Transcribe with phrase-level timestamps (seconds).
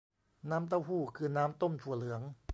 [0.49, 2.21] น้ำเต้าหู้คือน้ำต้มถั่วเหลือง